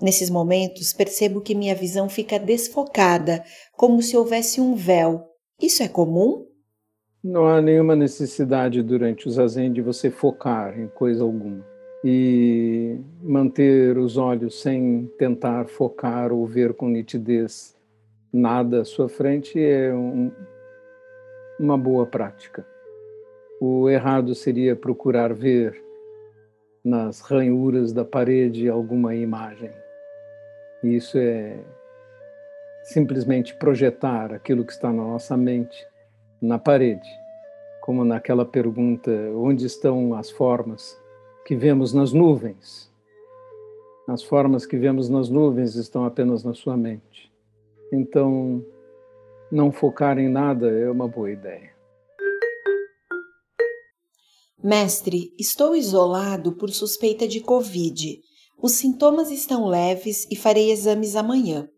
Nesses 0.00 0.30
momentos, 0.30 0.94
percebo 0.94 1.42
que 1.42 1.54
minha 1.54 1.74
visão 1.74 2.08
fica 2.08 2.38
desfocada, 2.38 3.44
como 3.76 4.00
se 4.00 4.16
houvesse 4.16 4.62
um 4.62 4.74
véu. 4.74 5.26
Isso 5.60 5.82
é 5.82 5.88
comum? 5.88 6.46
Não 7.22 7.46
há 7.46 7.60
nenhuma 7.60 7.94
necessidade 7.94 8.82
durante 8.82 9.28
o 9.28 9.30
zazen 9.30 9.70
de 9.70 9.82
você 9.82 10.10
focar 10.10 10.80
em 10.80 10.88
coisa 10.88 11.22
alguma. 11.22 11.70
E 12.04 12.98
manter 13.22 13.96
os 13.96 14.16
olhos 14.16 14.60
sem 14.60 15.10
tentar 15.16 15.66
focar 15.66 16.32
ou 16.32 16.44
ver 16.46 16.74
com 16.74 16.88
nitidez 16.88 17.76
nada 18.32 18.80
à 18.80 18.84
sua 18.84 19.08
frente 19.08 19.62
é 19.62 19.94
um, 19.94 20.32
uma 21.60 21.78
boa 21.78 22.04
prática. 22.04 22.66
O 23.60 23.88
errado 23.88 24.34
seria 24.34 24.74
procurar 24.74 25.32
ver 25.32 25.80
nas 26.84 27.20
ranhuras 27.20 27.92
da 27.92 28.04
parede 28.04 28.68
alguma 28.68 29.14
imagem. 29.14 29.70
Isso 30.82 31.16
é 31.16 31.60
simplesmente 32.82 33.54
projetar 33.54 34.32
aquilo 34.32 34.64
que 34.64 34.72
está 34.72 34.88
na 34.88 35.02
nossa 35.04 35.36
mente 35.36 35.86
na 36.40 36.58
parede, 36.58 37.08
como 37.80 38.04
naquela 38.04 38.44
pergunta: 38.44 39.12
onde 39.36 39.66
estão 39.66 40.14
as 40.14 40.28
formas 40.28 41.00
que 41.44 41.56
vemos 41.56 41.92
nas 41.92 42.12
nuvens? 42.12 42.90
As 44.08 44.22
formas 44.22 44.66
que 44.66 44.76
vemos 44.76 45.08
nas 45.08 45.28
nuvens 45.28 45.74
estão 45.74 46.04
apenas 46.04 46.44
na 46.44 46.54
sua 46.54 46.76
mente. 46.76 47.32
Então, 47.92 48.64
não 49.50 49.70
focar 49.70 50.18
em 50.18 50.28
nada 50.28 50.68
é 50.70 50.90
uma 50.90 51.06
boa 51.06 51.30
ideia. 51.30 51.72
Mestre, 54.62 55.32
estou 55.38 55.74
isolado 55.74 56.52
por 56.52 56.70
suspeita 56.70 57.26
de 57.26 57.40
Covid. 57.40 58.20
Os 58.62 58.72
sintomas 58.72 59.30
estão 59.30 59.66
leves 59.66 60.26
e 60.30 60.36
farei 60.36 60.70
exames 60.70 61.16
amanhã. 61.16 61.68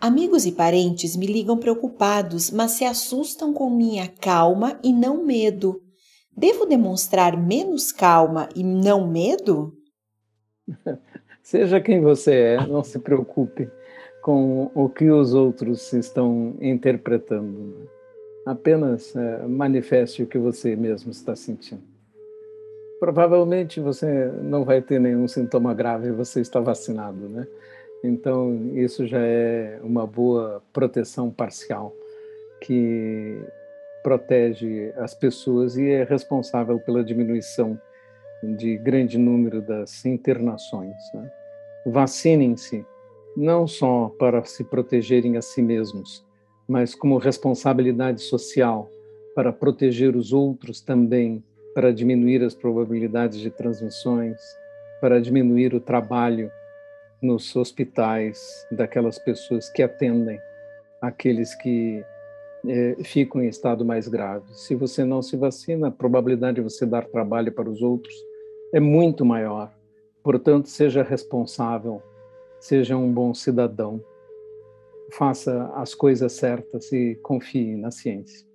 Amigos 0.00 0.44
e 0.44 0.50
parentes 0.50 1.14
me 1.14 1.26
ligam 1.26 1.56
preocupados, 1.56 2.50
mas 2.50 2.72
se 2.72 2.84
assustam 2.84 3.52
com 3.52 3.70
minha 3.70 4.08
calma 4.08 4.78
e 4.82 4.92
não 4.92 5.24
medo. 5.24 5.80
Devo 6.36 6.66
demonstrar 6.66 7.36
menos 7.36 7.92
calma 7.92 8.48
e 8.54 8.64
não 8.64 9.06
medo? 9.06 9.76
Seja 11.42 11.80
quem 11.80 12.00
você 12.00 12.32
é, 12.32 12.66
não 12.66 12.82
se 12.82 12.98
preocupe 12.98 13.68
com 14.22 14.70
o 14.74 14.88
que 14.88 15.10
os 15.10 15.34
outros 15.34 15.92
estão 15.92 16.56
interpretando. 16.60 17.90
Apenas 18.46 19.14
é, 19.14 19.46
manifeste 19.46 20.22
o 20.22 20.26
que 20.26 20.38
você 20.38 20.76
mesmo 20.76 21.10
está 21.10 21.34
sentindo. 21.34 21.82
Provavelmente 23.00 23.80
você 23.80 24.30
não 24.42 24.64
vai 24.64 24.80
ter 24.80 25.00
nenhum 25.00 25.26
sintoma 25.26 25.74
grave, 25.74 26.12
você 26.12 26.40
está 26.40 26.60
vacinado, 26.60 27.28
né? 27.28 27.46
Então, 28.04 28.70
isso 28.74 29.06
já 29.06 29.20
é 29.20 29.78
uma 29.82 30.06
boa 30.06 30.62
proteção 30.72 31.30
parcial 31.30 31.94
que 32.60 33.40
protege 34.02 34.92
as 34.96 35.14
pessoas 35.14 35.76
e 35.76 35.88
é 35.88 36.04
responsável 36.04 36.78
pela 36.78 37.04
diminuição 37.04 37.78
de 38.56 38.76
grande 38.76 39.16
número 39.18 39.62
das 39.62 40.04
internações. 40.04 40.96
Né? 41.14 41.30
Vacinem-se 41.86 42.84
não 43.36 43.66
só 43.66 44.12
para 44.18 44.44
se 44.44 44.64
protegerem 44.64 45.36
a 45.36 45.42
si 45.42 45.62
mesmos, 45.62 46.24
mas 46.68 46.94
como 46.94 47.18
responsabilidade 47.18 48.20
social 48.22 48.90
para 49.34 49.52
proteger 49.52 50.14
os 50.16 50.32
outros 50.32 50.80
também, 50.80 51.42
para 51.74 51.92
diminuir 51.92 52.42
as 52.42 52.54
probabilidades 52.54 53.38
de 53.38 53.50
transmissões, 53.50 54.38
para 55.00 55.20
diminuir 55.20 55.74
o 55.74 55.80
trabalho 55.80 56.50
nos 57.22 57.54
hospitais 57.56 58.66
daquelas 58.70 59.18
pessoas 59.18 59.70
que 59.70 59.82
atendem 59.82 60.38
aqueles 61.00 61.54
que 61.54 62.04
é, 62.66 62.96
ficam 63.04 63.42
em 63.42 63.48
estado 63.48 63.84
mais 63.84 64.08
grave. 64.08 64.44
Se 64.54 64.74
você 64.74 65.04
não 65.04 65.22
se 65.22 65.36
vacina, 65.36 65.88
a 65.88 65.90
probabilidade 65.90 66.56
de 66.56 66.62
você 66.62 66.86
dar 66.86 67.06
trabalho 67.06 67.52
para 67.52 67.68
os 67.68 67.82
outros 67.82 68.14
é 68.72 68.80
muito 68.80 69.24
maior. 69.24 69.72
Portanto, 70.22 70.68
seja 70.68 71.02
responsável, 71.02 72.02
seja 72.60 72.96
um 72.96 73.12
bom 73.12 73.34
cidadão, 73.34 74.02
faça 75.12 75.70
as 75.74 75.94
coisas 75.94 76.32
certas 76.32 76.92
e 76.92 77.18
confie 77.22 77.76
na 77.76 77.90
ciência. 77.90 78.46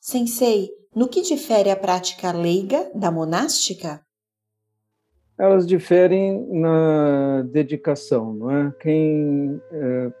Sensei, 0.00 0.70
no 0.94 1.08
que 1.08 1.22
difere 1.22 1.70
a 1.70 1.76
prática 1.76 2.32
leiga 2.32 2.90
da 2.94 3.10
monástica? 3.10 4.04
elas 5.42 5.66
diferem 5.66 6.46
na 6.52 7.42
dedicação, 7.50 8.32
não 8.32 8.50
é? 8.50 8.72
Quem 8.78 9.60
é, 9.72 10.12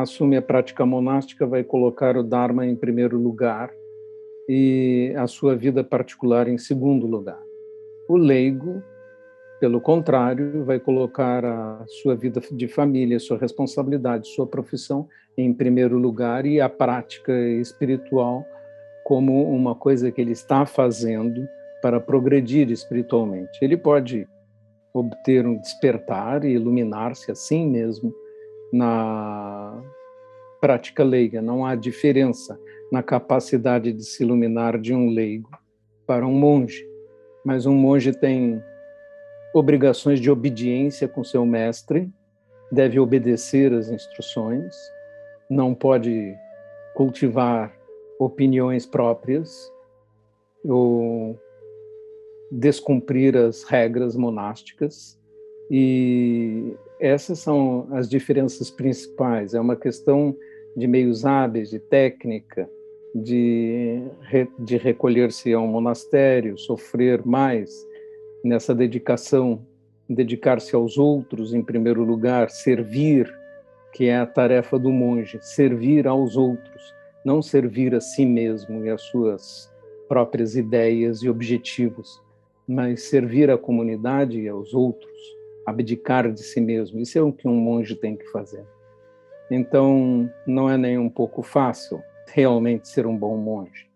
assume 0.00 0.36
a 0.36 0.42
prática 0.42 0.84
monástica 0.84 1.46
vai 1.46 1.62
colocar 1.62 2.16
o 2.16 2.22
Dharma 2.22 2.66
em 2.66 2.76
primeiro 2.76 3.18
lugar 3.18 3.72
e 4.48 5.12
a 5.16 5.26
sua 5.26 5.54
vida 5.54 5.84
particular 5.84 6.48
em 6.48 6.56
segundo 6.56 7.06
lugar. 7.06 7.42
O 8.08 8.16
leigo, 8.16 8.82
pelo 9.60 9.80
contrário, 9.80 10.64
vai 10.64 10.80
colocar 10.80 11.44
a 11.44 11.84
sua 12.02 12.16
vida 12.16 12.40
de 12.52 12.66
família, 12.66 13.18
sua 13.18 13.36
responsabilidade, 13.36 14.28
sua 14.28 14.46
profissão 14.46 15.06
em 15.36 15.52
primeiro 15.52 15.98
lugar 15.98 16.46
e 16.46 16.60
a 16.60 16.68
prática 16.68 17.32
espiritual 17.32 18.44
como 19.04 19.50
uma 19.50 19.74
coisa 19.74 20.10
que 20.10 20.20
ele 20.20 20.32
está 20.32 20.66
fazendo 20.66 21.46
para 21.80 22.00
progredir 22.00 22.70
espiritualmente. 22.70 23.58
Ele 23.62 23.76
pode 23.76 24.26
obter 24.92 25.46
um 25.46 25.58
despertar 25.58 26.44
e 26.44 26.52
iluminar-se 26.52 27.30
assim 27.30 27.68
mesmo 27.68 28.12
na 28.72 29.82
prática 30.60 31.04
leiga. 31.04 31.40
Não 31.40 31.64
há 31.64 31.74
diferença 31.74 32.58
na 32.90 33.02
capacidade 33.02 33.92
de 33.92 34.04
se 34.04 34.22
iluminar 34.22 34.78
de 34.78 34.94
um 34.94 35.10
leigo 35.10 35.50
para 36.06 36.26
um 36.26 36.32
monge, 36.32 36.86
mas 37.44 37.66
um 37.66 37.74
monge 37.74 38.12
tem 38.12 38.62
obrigações 39.54 40.20
de 40.20 40.30
obediência 40.30 41.06
com 41.06 41.22
seu 41.22 41.44
mestre, 41.44 42.10
deve 42.70 42.98
obedecer 42.98 43.72
às 43.72 43.88
instruções, 43.90 44.74
não 45.50 45.74
pode 45.74 46.34
cultivar 46.94 47.74
opiniões 48.18 48.84
próprias 48.84 49.70
ou 50.64 51.38
descumprir 52.50 53.36
as 53.36 53.62
regras 53.62 54.16
monásticas 54.16 55.18
e 55.70 56.74
essas 57.00 57.38
são 57.38 57.88
as 57.92 58.08
diferenças 58.08 58.70
principais. 58.70 59.54
É 59.54 59.60
uma 59.60 59.76
questão 59.76 60.36
de 60.76 60.86
meios 60.86 61.24
hábeis, 61.24 61.70
de 61.70 61.78
técnica, 61.78 62.68
de, 63.14 64.02
de 64.58 64.76
recolher-se 64.76 65.52
a 65.52 65.60
um 65.60 65.66
monastério, 65.66 66.58
sofrer 66.58 67.24
mais 67.24 67.70
nessa 68.44 68.74
dedicação, 68.74 69.64
dedicar-se 70.08 70.74
aos 70.74 70.98
outros 70.98 71.52
em 71.52 71.62
primeiro 71.62 72.04
lugar, 72.04 72.50
servir, 72.50 73.32
que 73.92 74.06
é 74.06 74.18
a 74.18 74.26
tarefa 74.26 74.78
do 74.78 74.90
monge, 74.90 75.38
servir 75.42 76.06
aos 76.06 76.36
outros, 76.36 76.94
não 77.24 77.42
servir 77.42 77.94
a 77.94 78.00
si 78.00 78.24
mesmo 78.24 78.84
e 78.84 78.90
as 78.90 79.02
suas 79.02 79.72
próprias 80.08 80.56
ideias 80.56 81.22
e 81.22 81.28
objetivos 81.28 82.20
mas 82.68 83.04
servir 83.04 83.50
à 83.50 83.56
comunidade 83.56 84.38
e 84.38 84.46
aos 84.46 84.74
outros, 84.74 85.37
abdicar 85.68 86.32
de 86.32 86.42
si 86.42 86.60
mesmo, 86.60 86.98
isso 87.00 87.18
é 87.18 87.22
o 87.22 87.32
que 87.32 87.46
um 87.46 87.54
monge 87.54 87.94
tem 87.94 88.16
que 88.16 88.26
fazer. 88.30 88.64
Então, 89.50 90.30
não 90.46 90.68
é 90.68 90.76
nem 90.76 90.98
um 90.98 91.08
pouco 91.08 91.42
fácil 91.42 92.02
realmente 92.26 92.88
ser 92.88 93.06
um 93.06 93.16
bom 93.16 93.36
monge. 93.36 93.88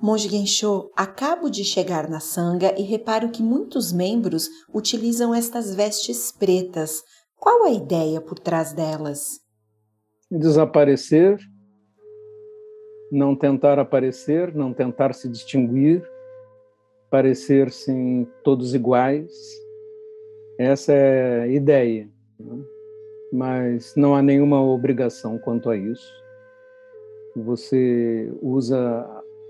Monge 0.00 0.28
Gensho, 0.28 0.90
acabo 0.96 1.50
de 1.50 1.64
chegar 1.64 2.08
na 2.08 2.20
sanga 2.20 2.78
e 2.78 2.82
reparo 2.82 3.30
que 3.30 3.42
muitos 3.42 3.92
membros 3.92 4.48
utilizam 4.72 5.34
estas 5.34 5.74
vestes 5.74 6.30
pretas. 6.30 7.02
Qual 7.34 7.64
a 7.64 7.70
ideia 7.70 8.20
por 8.20 8.38
trás 8.38 8.72
delas? 8.72 9.40
Desaparecer 10.30 11.38
não 13.10 13.36
tentar 13.36 13.78
aparecer, 13.78 14.54
não 14.54 14.72
tentar 14.72 15.14
se 15.14 15.28
distinguir, 15.28 16.02
parecer-se 17.10 18.28
todos 18.42 18.74
iguais. 18.74 19.32
Essa 20.58 20.92
é 20.92 21.40
a 21.42 21.46
ideia. 21.46 22.08
Né? 22.38 22.64
Mas 23.32 23.94
não 23.96 24.14
há 24.14 24.22
nenhuma 24.22 24.62
obrigação 24.62 25.38
quanto 25.38 25.70
a 25.70 25.76
isso. 25.76 26.12
Você 27.36 28.32
usa 28.40 29.06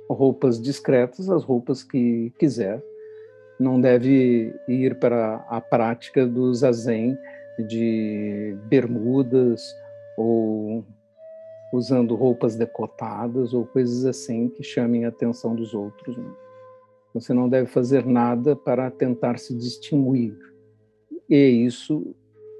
roupas 0.09 0.61
discretas, 0.61 1.29
as 1.29 1.45
roupas 1.45 1.83
que 1.83 2.33
quiser. 2.38 2.83
Não 3.59 3.81
deve 3.81 4.55
ir 4.69 4.99
para 4.99 5.47
a 5.49 5.61
prática 5.61 6.27
do 6.27 6.53
zazen 6.53 7.16
de 7.69 8.57
bermudas 8.69 9.62
ou 10.16 10.85
usando 11.73 12.14
roupas 12.14 12.57
decotadas 12.57 13.55
ou 13.55 13.66
coisas 13.66 14.05
assim 14.05 14.49
que 14.49 14.62
chamem 14.62 15.05
a 15.05 15.09
atenção 15.09 15.55
dos 15.55 15.75
outros. 15.75 16.16
Né? 16.16 16.31
Você 17.16 17.33
não 17.33 17.48
deve 17.48 17.66
fazer 17.66 18.05
nada 18.05 18.55
para 18.55 18.90
tentar 18.90 19.38
se 19.38 19.57
distinguir. 19.57 20.37
E 21.31 21.35
é 21.35 21.48
isso 21.48 22.14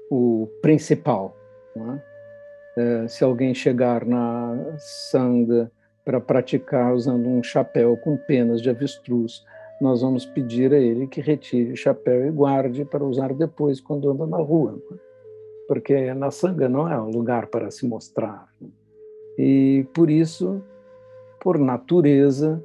o 0.09 0.49
principal. 0.63 1.37
Né? 1.75 2.03
É, 2.75 3.07
se 3.07 3.23
alguém 3.23 3.53
chegar 3.53 4.03
na 4.03 4.75
sanga 5.11 5.71
para 6.03 6.19
praticar 6.19 6.91
usando 6.91 7.29
um 7.29 7.43
chapéu 7.43 7.95
com 7.97 8.17
penas 8.17 8.59
de 8.59 8.67
avestruz, 8.71 9.45
nós 9.79 10.01
vamos 10.01 10.25
pedir 10.25 10.73
a 10.73 10.79
ele 10.79 11.05
que 11.05 11.21
retire 11.21 11.73
o 11.73 11.77
chapéu 11.77 12.25
e 12.25 12.31
guarde 12.31 12.83
para 12.83 13.05
usar 13.05 13.33
depois 13.35 13.79
quando 13.79 14.09
anda 14.09 14.25
na 14.25 14.37
rua. 14.37 14.71
Né? 14.89 14.97
Porque 15.67 16.15
na 16.15 16.31
sanga 16.31 16.67
não 16.67 16.91
é 16.91 16.99
um 16.99 17.11
lugar 17.11 17.45
para 17.45 17.69
se 17.69 17.85
mostrar. 17.85 18.51
E 19.37 19.85
por 19.93 20.09
isso, 20.09 20.63
por 21.39 21.59
natureza, 21.59 22.59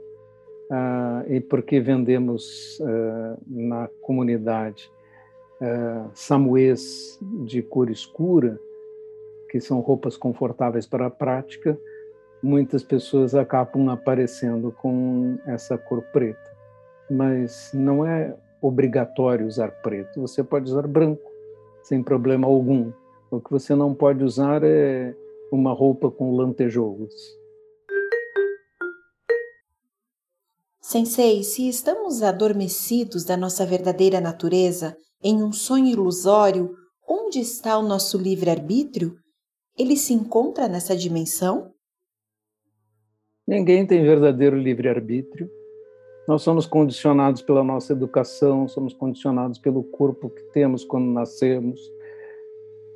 uh, 0.72 1.30
e 1.30 1.40
porque 1.40 1.78
vendemos 1.80 2.80
uh, 2.80 3.38
na 3.46 3.88
comunidade 4.00 4.90
uh, 5.60 6.10
samuês 6.14 7.18
de 7.44 7.62
cor 7.62 7.90
escura, 7.90 8.58
que 9.50 9.60
são 9.60 9.80
roupas 9.80 10.16
confortáveis 10.16 10.86
para 10.86 11.06
a 11.06 11.10
prática, 11.10 11.78
muitas 12.42 12.82
pessoas 12.82 13.34
acabam 13.34 13.90
aparecendo 13.90 14.72
com 14.72 15.38
essa 15.46 15.76
cor 15.76 16.02
preta. 16.12 16.50
Mas 17.10 17.70
não 17.74 18.06
é 18.06 18.34
obrigatório 18.62 19.46
usar 19.46 19.68
preto. 19.82 20.20
Você 20.22 20.42
pode 20.42 20.70
usar 20.70 20.86
branco, 20.86 21.30
sem 21.82 22.02
problema 22.02 22.46
algum. 22.46 22.90
O 23.30 23.40
que 23.40 23.50
você 23.50 23.74
não 23.74 23.94
pode 23.94 24.24
usar 24.24 24.62
é 24.64 25.14
uma 25.50 25.72
roupa 25.72 26.10
com 26.10 26.34
lantejoulas. 26.34 27.41
Sensei, 30.92 31.42
se 31.42 31.66
estamos 31.70 32.22
adormecidos 32.22 33.24
da 33.24 33.34
nossa 33.34 33.64
verdadeira 33.64 34.20
natureza 34.20 34.94
em 35.24 35.42
um 35.42 35.50
sonho 35.50 35.86
ilusório, 35.86 36.74
onde 37.08 37.38
está 37.38 37.78
o 37.78 37.82
nosso 37.82 38.18
livre-arbítrio? 38.18 39.14
Ele 39.78 39.96
se 39.96 40.12
encontra 40.12 40.68
nessa 40.68 40.94
dimensão? 40.94 41.72
Ninguém 43.46 43.86
tem 43.86 44.02
verdadeiro 44.02 44.54
livre-arbítrio. 44.54 45.48
Nós 46.28 46.42
somos 46.42 46.66
condicionados 46.66 47.40
pela 47.40 47.64
nossa 47.64 47.94
educação, 47.94 48.68
somos 48.68 48.92
condicionados 48.92 49.58
pelo 49.58 49.82
corpo 49.82 50.28
que 50.28 50.42
temos 50.52 50.84
quando 50.84 51.06
nascemos, 51.06 51.80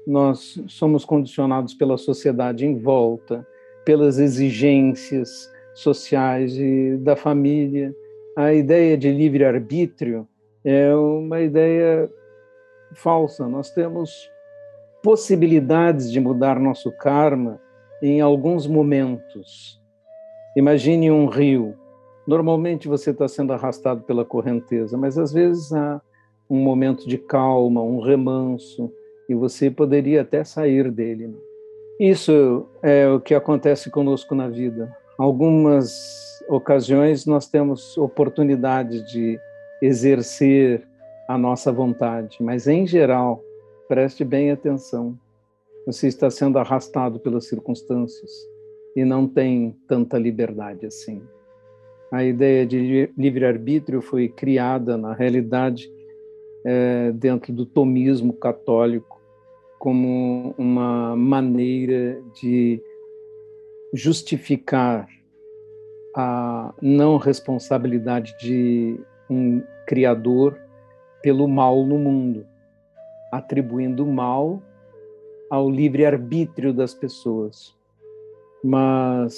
nós 0.07 0.63
somos 0.69 1.03
condicionados 1.07 1.73
pela 1.73 1.97
sociedade 1.97 2.67
em 2.67 2.79
volta, 2.79 3.49
pelas 3.87 4.19
exigências 4.19 5.56
sociais 5.77 6.57
e 6.57 6.97
da 6.97 7.15
família. 7.15 7.95
A 8.37 8.53
ideia 8.53 8.97
de 8.97 9.13
livre-arbítrio 9.13 10.27
é 10.65 10.95
uma 10.95 11.41
ideia 11.41 12.11
falsa. 12.95 13.47
Nós 13.47 13.71
temos 13.71 14.31
possibilidades 15.03 16.11
de 16.11 16.19
mudar 16.19 16.59
nosso 16.59 16.91
karma 16.91 17.61
em 18.03 18.21
alguns 18.21 18.67
momentos. 18.67 19.81
Imagine 20.57 21.11
um 21.11 21.27
rio. 21.27 21.75
Normalmente 22.27 22.89
você 22.89 23.11
está 23.11 23.29
sendo 23.29 23.53
arrastado 23.53 24.03
pela 24.03 24.25
correnteza, 24.25 24.97
mas 24.97 25.19
às 25.19 25.33
vezes 25.33 25.73
há 25.73 26.01
um 26.49 26.59
momento 26.59 27.07
de 27.07 27.19
calma, 27.19 27.83
um 27.83 28.01
remanso, 28.01 28.91
e 29.29 29.35
você 29.35 29.71
poderia 29.71 30.23
até 30.23 30.43
sair 30.43 30.91
dele. 30.91 31.37
Isso 32.01 32.67
é 32.83 33.09
o 33.09 33.21
que 33.21 33.35
acontece 33.35 33.91
conosco 33.91 34.35
na 34.35 34.49
vida. 34.49 34.95
Algumas 35.19 35.91
ocasiões 36.49 37.25
nós 37.25 37.49
temos 37.49 37.97
oportunidade 37.97 39.03
de 39.11 39.39
exercer 39.81 40.87
a 41.29 41.39
nossa 41.39 41.73
vontade, 41.73 42.39
mas 42.41 42.69
em 42.69 42.87
geral, 42.87 43.43
preste 43.89 44.25
bem 44.25 44.51
atenção. 44.51 45.19
Você 45.87 46.09
está 46.09 46.31
sendo 46.31 46.59
arrastado 46.59 47.19
pelas 47.19 47.49
circunstâncias 47.49 48.31
e 48.95 49.05
não 49.05 49.27
tem 49.27 49.77
tanta 49.89 50.19
liberdade 50.19 50.87
assim. 50.87 51.23
A 52.11 52.23
ideia 52.23 52.65
de 52.67 53.11
livre-arbítrio 53.17 54.01
foi 54.01 54.29
criada, 54.29 54.97
na 54.97 55.13
realidade, 55.13 55.91
é, 56.65 57.11
dentro 57.13 57.53
do 57.53 57.67
tomismo 57.67 58.33
católico, 58.33 59.21
como 59.79 60.55
uma 60.57 61.17
maneira 61.17 62.21
de 62.41 62.83
justificar 63.93 65.09
a 66.15 66.75
não 66.81 67.17
responsabilidade 67.17 68.35
de 68.41 68.99
um 69.29 69.63
criador 69.87 70.59
pelo 71.23 71.47
mal 71.47 71.85
no 71.85 71.99
mundo, 71.99 72.47
atribuindo 73.33 74.07
mal 74.07 74.63
ao 75.51 75.71
livre-arbítrio 75.71 76.73
das 76.73 76.95
pessoas. 76.95 77.75
Mas 78.63 79.37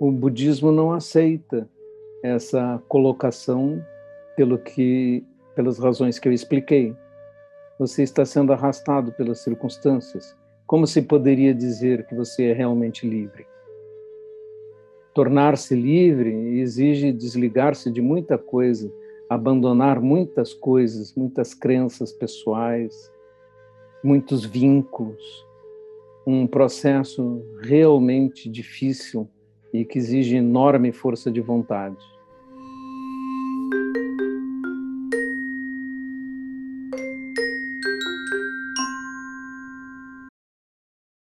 o 0.00 0.10
budismo 0.10 0.72
não 0.72 0.92
aceita 0.92 1.68
essa 2.22 2.82
colocação 2.88 3.84
pelo 4.36 4.58
que 4.58 5.24
pelas 5.54 5.78
razões 5.78 6.18
que 6.18 6.28
eu 6.28 6.32
expliquei 6.32 6.94
você 7.80 8.02
está 8.02 8.26
sendo 8.26 8.52
arrastado 8.52 9.10
pelas 9.12 9.40
circunstâncias. 9.40 10.36
Como 10.70 10.86
se 10.86 11.02
poderia 11.02 11.52
dizer 11.52 12.06
que 12.06 12.14
você 12.14 12.44
é 12.44 12.52
realmente 12.52 13.04
livre? 13.04 13.44
Tornar-se 15.12 15.74
livre 15.74 16.30
exige 16.60 17.10
desligar-se 17.10 17.90
de 17.90 18.00
muita 18.00 18.38
coisa, 18.38 18.88
abandonar 19.28 20.00
muitas 20.00 20.54
coisas, 20.54 21.12
muitas 21.16 21.54
crenças 21.54 22.12
pessoais, 22.12 23.12
muitos 24.00 24.44
vínculos. 24.44 25.44
Um 26.24 26.46
processo 26.46 27.44
realmente 27.62 28.48
difícil 28.48 29.28
e 29.74 29.84
que 29.84 29.98
exige 29.98 30.36
enorme 30.36 30.92
força 30.92 31.32
de 31.32 31.40
vontade. 31.40 31.98